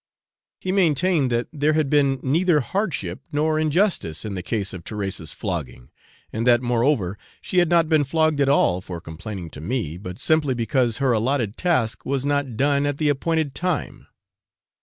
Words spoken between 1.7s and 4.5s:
had been neither hardship nor injustice in the